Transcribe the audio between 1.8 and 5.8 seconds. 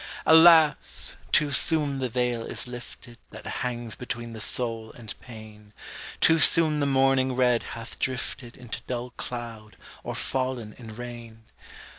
the veil is lifted That hangs between the soul and pain,